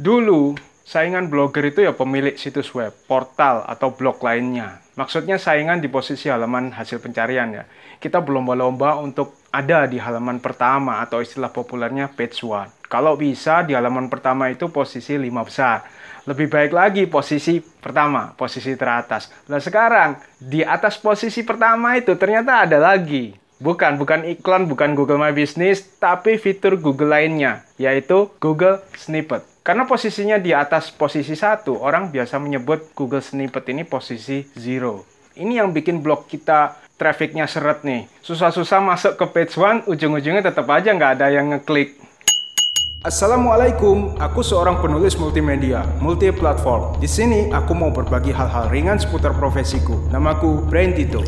[0.00, 4.80] Dulu, saingan blogger itu ya pemilik situs web, portal, atau blog lainnya.
[4.96, 7.68] Maksudnya saingan di posisi halaman hasil pencarian ya.
[8.00, 12.72] Kita berlomba-lomba untuk ada di halaman pertama atau istilah populernya page one.
[12.88, 15.84] Kalau bisa di halaman pertama itu posisi lima besar.
[16.24, 19.28] Lebih baik lagi posisi pertama, posisi teratas.
[19.52, 25.20] Nah sekarang di atas posisi pertama itu ternyata ada lagi Bukan, bukan iklan, bukan Google
[25.20, 29.49] My Business, tapi fitur Google lainnya, yaitu Google Snippet.
[29.60, 35.04] Karena posisinya di atas posisi satu, orang biasa menyebut Google Snippet ini posisi zero.
[35.36, 38.08] Ini yang bikin blog kita trafficnya seret nih.
[38.24, 42.00] Susah-susah masuk ke page one, ujung-ujungnya tetap aja nggak ada yang ngeklik.
[43.04, 46.96] Assalamualaikum, aku seorang penulis multimedia, multi platform.
[46.96, 50.08] Di sini aku mau berbagi hal-hal ringan seputar profesiku.
[50.08, 51.20] Namaku Brain Tito.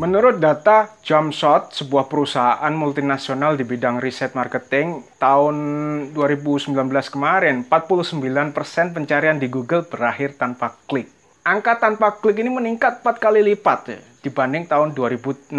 [0.00, 5.56] Menurut data Jumpshot, sebuah perusahaan multinasional di bidang riset marketing, tahun
[6.16, 6.72] 2019
[7.12, 11.04] kemarin, 49% pencarian di Google berakhir tanpa klik.
[11.44, 15.52] Angka tanpa klik ini meningkat 4 kali lipat ya, dibanding tahun 2016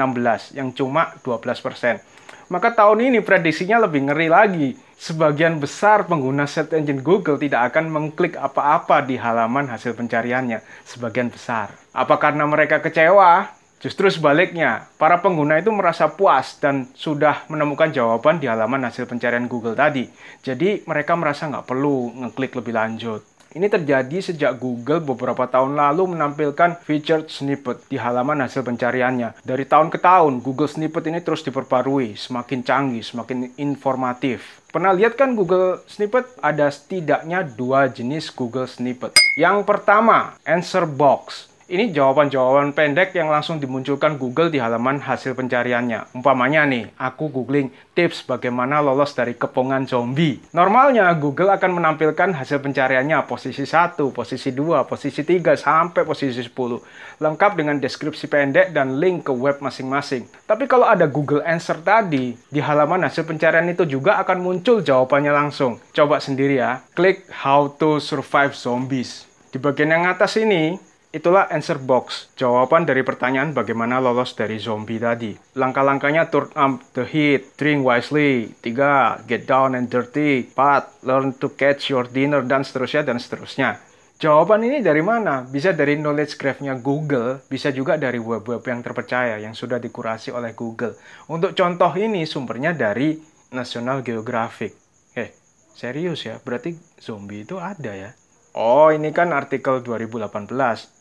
[0.58, 2.02] yang cuma 12%.
[2.50, 4.70] Maka tahun ini prediksinya lebih ngeri lagi.
[4.98, 10.66] Sebagian besar pengguna search engine Google tidak akan mengklik apa-apa di halaman hasil pencariannya.
[10.90, 11.78] Sebagian besar.
[11.94, 13.61] Apa karena mereka kecewa?
[13.82, 19.50] Justru sebaliknya, para pengguna itu merasa puas dan sudah menemukan jawaban di halaman hasil pencarian
[19.50, 20.06] Google tadi.
[20.46, 23.26] Jadi mereka merasa nggak perlu ngeklik lebih lanjut.
[23.52, 29.44] Ini terjadi sejak Google beberapa tahun lalu menampilkan featured snippet di halaman hasil pencariannya.
[29.44, 34.64] Dari tahun ke tahun, Google Snippet ini terus diperbarui, semakin canggih, semakin informatif.
[34.72, 36.32] Pernah lihat kan Google Snippet?
[36.40, 39.20] Ada setidaknya dua jenis Google Snippet.
[39.36, 41.51] Yang pertama, Answer Box.
[41.72, 46.12] Ini jawaban-jawaban pendek yang langsung dimunculkan Google di halaman hasil pencariannya.
[46.12, 50.44] Umpamanya nih, aku googling tips bagaimana lolos dari kepungan zombie.
[50.52, 57.24] Normalnya Google akan menampilkan hasil pencariannya posisi 1, posisi 2, posisi 3, sampai posisi 10.
[57.24, 60.28] Lengkap dengan deskripsi pendek dan link ke web masing-masing.
[60.44, 65.32] Tapi kalau ada Google Answer tadi, di halaman hasil pencarian itu juga akan muncul jawabannya
[65.32, 65.80] langsung.
[65.96, 66.84] Coba sendiri ya.
[67.00, 69.24] Klik How to Survive Zombies.
[69.56, 74.96] Di bagian yang atas ini, Itulah answer box, jawaban dari pertanyaan bagaimana lolos dari zombie
[74.96, 75.36] tadi.
[75.60, 79.28] Langkah-langkahnya turn up the heat, drink wisely, 3.
[79.28, 81.04] Get down and dirty, 4.
[81.04, 83.84] Learn to catch your dinner, dan seterusnya, dan seterusnya.
[84.24, 85.44] Jawaban ini dari mana?
[85.44, 90.56] Bisa dari knowledge graph-nya Google, bisa juga dari web-web yang terpercaya yang sudah dikurasi oleh
[90.56, 90.96] Google.
[91.28, 93.20] Untuk contoh ini sumbernya dari
[93.52, 94.80] National Geographic.
[95.20, 95.36] Eh,
[95.76, 96.40] serius ya?
[96.40, 96.72] Berarti
[97.04, 98.16] zombie itu ada ya?
[98.52, 100.52] Oh, ini kan artikel 2018.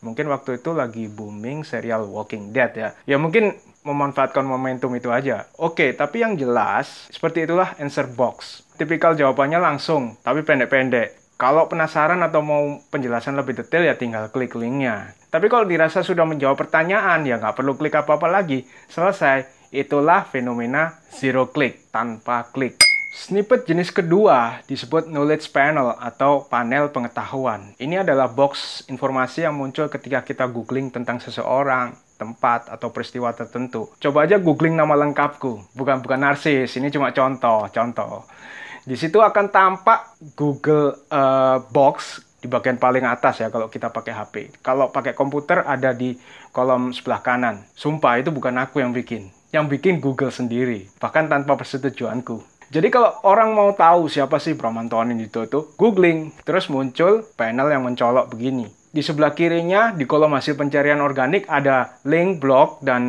[0.06, 2.88] Mungkin waktu itu lagi booming serial Walking Dead ya.
[3.10, 5.50] Ya mungkin memanfaatkan momentum itu aja.
[5.58, 8.62] Oke, tapi yang jelas, seperti itulah answer box.
[8.78, 11.18] Tipikal jawabannya langsung, tapi pendek-pendek.
[11.40, 15.16] Kalau penasaran atau mau penjelasan lebih detail ya tinggal klik linknya.
[15.32, 18.68] Tapi kalau dirasa sudah menjawab pertanyaan, ya nggak perlu klik apa-apa lagi.
[18.92, 19.58] Selesai.
[19.70, 22.89] Itulah fenomena zero click, tanpa klik.
[23.10, 27.74] Snippet jenis kedua disebut knowledge panel atau panel pengetahuan.
[27.74, 33.90] Ini adalah box informasi yang muncul ketika kita googling tentang seseorang, tempat, atau peristiwa tertentu.
[33.98, 35.74] Coba aja googling nama lengkapku.
[35.74, 38.30] Bukan bukan narsis, ini cuma contoh, contoh.
[38.86, 44.14] Di situ akan tampak Google uh, Box di bagian paling atas ya kalau kita pakai
[44.14, 44.34] HP.
[44.62, 46.14] Kalau pakai komputer ada di
[46.54, 47.66] kolom sebelah kanan.
[47.74, 49.34] Sumpah itu bukan aku yang bikin.
[49.50, 52.49] Yang bikin Google sendiri, bahkan tanpa persetujuanku.
[52.70, 57.82] Jadi kalau orang mau tahu siapa sih Pramantonin itu tuh, googling, terus muncul panel yang
[57.82, 58.70] mencolok begini.
[58.90, 63.02] Di sebelah kirinya, di kolom hasil pencarian organik, ada link blog dan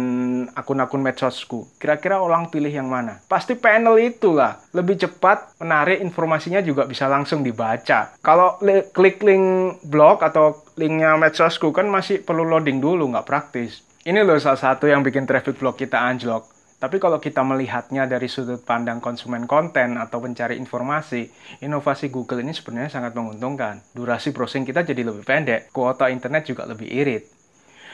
[0.54, 1.70] akun-akun medsosku.
[1.78, 3.22] Kira-kira orang pilih yang mana?
[3.30, 4.62] Pasti panel itulah.
[4.74, 8.18] Lebih cepat, menarik, informasinya juga bisa langsung dibaca.
[8.22, 8.58] Kalau
[8.94, 13.86] klik link blog atau linknya medsosku kan masih perlu loading dulu, nggak praktis.
[14.02, 16.50] Ini loh salah satu yang bikin traffic blog kita anjlok
[16.82, 21.30] tapi kalau kita melihatnya dari sudut pandang konsumen konten atau pencari informasi,
[21.62, 23.86] inovasi Google ini sebenarnya sangat menguntungkan.
[23.94, 27.30] Durasi browsing kita jadi lebih pendek, kuota internet juga lebih irit.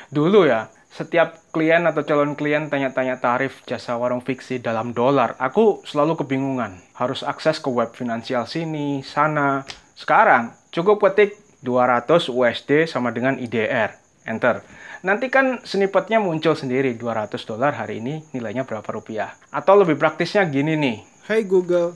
[0.07, 5.83] Dulu ya, setiap klien atau calon klien tanya-tanya tarif jasa warung fiksi dalam dolar, aku
[5.83, 6.80] selalu kebingungan.
[6.95, 9.68] Harus akses ke web finansial sini, sana.
[10.00, 14.06] Sekarang, cukup ketik 200 USD sama dengan IDR.
[14.28, 14.60] Enter
[15.06, 19.38] Nanti kan snippetnya muncul sendiri 200 dolar hari ini nilainya berapa rupiah.
[19.54, 21.06] Atau lebih praktisnya gini nih.
[21.30, 21.94] Hey Google,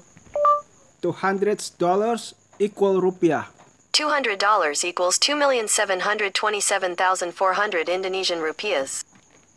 [1.02, 3.50] 200 dollars equal rupiah.
[3.92, 4.40] $200
[4.88, 9.04] equals 2,727,400 Indonesian rupiahs.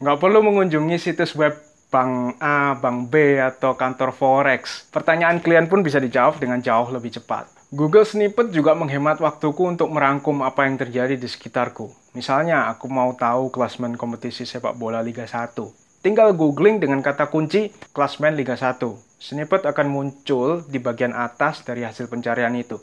[0.03, 1.55] Nggak perlu mengunjungi situs web
[1.93, 4.91] bank A, bank B, atau kantor forex.
[4.91, 7.47] Pertanyaan klien pun bisa dijawab dengan jauh lebih cepat.
[7.71, 12.03] Google Snippet juga menghemat waktuku untuk merangkum apa yang terjadi di sekitarku.
[12.14, 15.50] Misalnya, aku mau tahu klasmen kompetisi sepak bola Liga 1.
[15.99, 18.78] Tinggal googling dengan kata kunci klasmen Liga 1.
[19.19, 22.78] Snippet akan muncul di bagian atas dari hasil pencarian itu.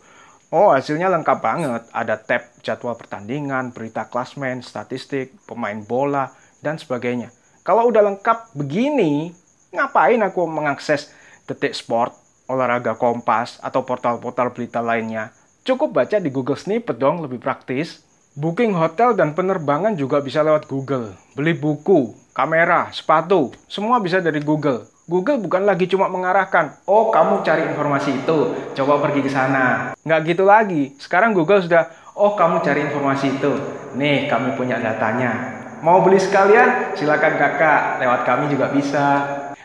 [0.52, 1.88] Oh, hasilnya lengkap banget.
[1.96, 7.32] Ada tab jadwal pertandingan, berita klasmen, statistik, pemain bola, dan sebagainya.
[7.64, 9.32] Kalau udah lengkap begini,
[9.72, 11.08] ngapain aku mengakses
[11.48, 12.12] detik sport,
[12.52, 15.32] olahraga kompas, atau portal-portal berita lainnya?
[15.64, 18.11] Cukup baca di Google Snippet dong, lebih praktis.
[18.42, 21.14] Booking hotel dan penerbangan juga bisa lewat Google.
[21.38, 24.90] Beli buku, kamera, sepatu, semua bisa dari Google.
[25.06, 29.94] Google bukan lagi cuma mengarahkan, oh kamu cari informasi itu, coba pergi ke sana.
[30.02, 30.90] Nggak gitu lagi.
[30.98, 33.54] Sekarang Google sudah, oh kamu cari informasi itu,
[33.94, 35.62] nih kami punya datanya.
[35.86, 36.98] Mau beli sekalian?
[36.98, 39.06] Silakan kakak, lewat kami juga bisa.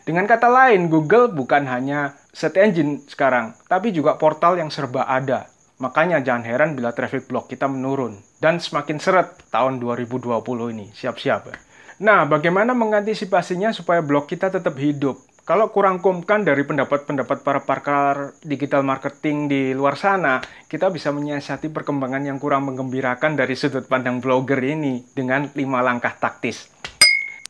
[0.05, 5.49] Dengan kata lain, Google bukan hanya search engine sekarang, tapi juga portal yang serba ada.
[5.81, 8.26] Makanya jangan heran bila traffic blog kita menurun.
[8.37, 10.37] Dan semakin seret tahun 2020
[10.77, 10.93] ini.
[10.93, 11.57] Siap-siap ya.
[11.97, 15.17] Nah, bagaimana mengantisipasinya supaya blog kita tetap hidup?
[15.47, 21.71] Kalau kurang kumkan dari pendapat-pendapat para pakar digital marketing di luar sana, kita bisa menyiasati
[21.71, 26.67] perkembangan yang kurang menggembirakan dari sudut pandang blogger ini dengan lima langkah taktis.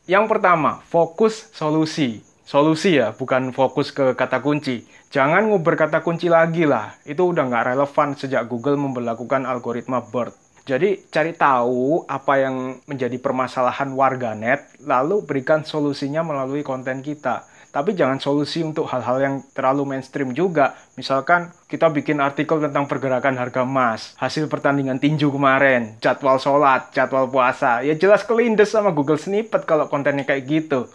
[0.05, 2.21] Yang pertama, fokus solusi.
[2.47, 4.87] Solusi ya, bukan fokus ke kata kunci.
[5.11, 6.95] Jangan nguber kata kunci lagi lah.
[7.03, 10.46] Itu udah nggak relevan sejak Google memperlakukan algoritma BERT.
[10.67, 17.47] Jadi cari tahu apa yang menjadi permasalahan warganet, lalu berikan solusinya melalui konten kita
[17.77, 20.73] tapi jangan solusi untuk hal-hal yang terlalu mainstream juga.
[20.97, 27.29] Misalkan kita bikin artikel tentang pergerakan harga emas, hasil pertandingan tinju kemarin, jadwal sholat, jadwal
[27.29, 27.85] puasa.
[27.85, 30.89] Ya jelas kelindes sama Google Snippet kalau kontennya kayak gitu.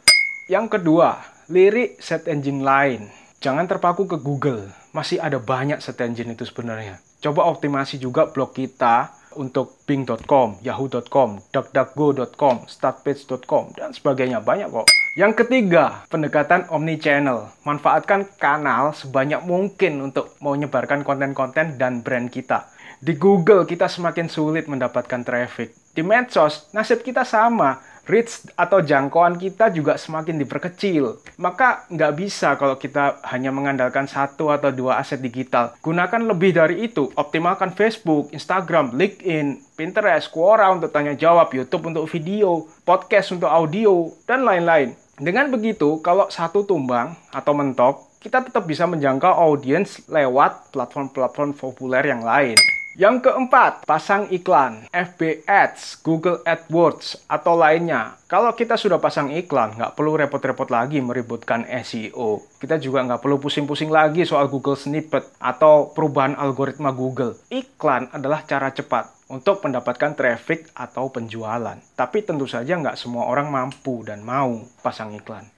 [0.50, 3.06] Yang kedua, lirik set engine lain.
[3.38, 4.66] Jangan terpaku ke Google.
[4.90, 6.98] Masih ada banyak set engine itu sebenarnya.
[7.22, 14.40] Coba optimasi juga blog kita untuk bing.com, yahoo.com, duckduckgo.com, startpage.com, dan sebagainya.
[14.40, 14.88] Banyak kok.
[15.12, 17.52] Yang ketiga, pendekatan omni-channel.
[17.68, 22.72] Manfaatkan kanal sebanyak mungkin untuk mau menyebarkan konten-konten dan brand kita.
[23.02, 25.74] Di Google, kita semakin sulit mendapatkan traffic.
[25.92, 31.22] Di medsos, nasib kita sama reach atau jangkauan kita juga semakin diperkecil.
[31.38, 35.74] Maka nggak bisa kalau kita hanya mengandalkan satu atau dua aset digital.
[35.82, 37.10] Gunakan lebih dari itu.
[37.14, 44.10] Optimalkan Facebook, Instagram, LinkedIn, Pinterest, Quora untuk tanya jawab, YouTube untuk video, podcast untuk audio,
[44.26, 44.94] dan lain-lain.
[45.22, 52.06] Dengan begitu, kalau satu tumbang atau mentok, kita tetap bisa menjangkau audiens lewat platform-platform populer
[52.06, 52.58] yang lain.
[52.92, 58.20] Yang keempat, pasang iklan, FB Ads, Google AdWords, atau lainnya.
[58.28, 62.44] Kalau kita sudah pasang iklan, nggak perlu repot-repot lagi meributkan SEO.
[62.60, 67.40] Kita juga nggak perlu pusing-pusing lagi soal Google Snippet atau perubahan algoritma Google.
[67.48, 71.80] Iklan adalah cara cepat untuk mendapatkan traffic atau penjualan.
[71.96, 75.48] Tapi tentu saja nggak semua orang mampu dan mau pasang iklan.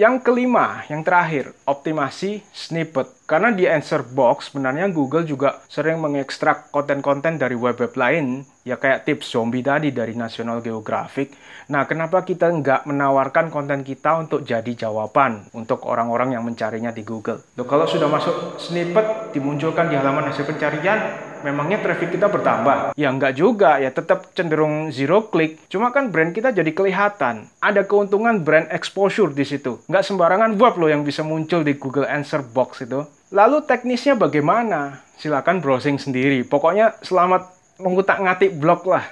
[0.00, 3.04] Yang kelima, yang terakhir, optimasi snippet.
[3.28, 9.04] Karena di answer box, sebenarnya Google juga sering mengekstrak konten-konten dari web-web lain, ya kayak
[9.04, 11.36] tips zombie tadi dari National Geographic.
[11.68, 17.04] Nah, kenapa kita nggak menawarkan konten kita untuk jadi jawaban untuk orang-orang yang mencarinya di
[17.04, 17.44] Google?
[17.60, 22.96] Loh, kalau sudah masuk snippet, dimunculkan di halaman hasil pencarian, memangnya traffic kita bertambah?
[22.96, 25.60] Ya enggak juga, ya tetap cenderung zero click.
[25.72, 27.48] Cuma kan brand kita jadi kelihatan.
[27.60, 29.80] Ada keuntungan brand exposure di situ.
[29.88, 33.04] Nggak sembarangan web loh yang bisa muncul di Google Answer Box itu.
[33.30, 35.00] Lalu teknisnya bagaimana?
[35.16, 36.42] Silakan browsing sendiri.
[36.42, 37.48] Pokoknya selamat
[37.80, 39.06] mengutak-ngatik blog lah.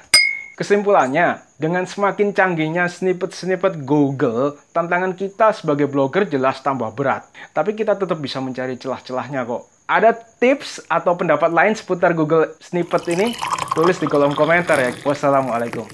[0.59, 7.31] Kesimpulannya, dengan semakin canggihnya snippet-snippet Google, tantangan kita sebagai blogger jelas tambah berat.
[7.55, 13.09] Tapi kita tetap bisa mencari celah-celahnya kok ada tips atau pendapat lain seputar Google Snippet
[13.09, 13.33] ini?
[13.73, 14.92] Tulis di kolom komentar ya.
[15.00, 15.88] Wassalamualaikum.